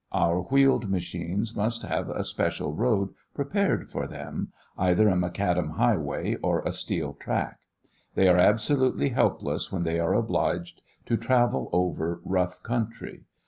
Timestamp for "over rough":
11.71-12.63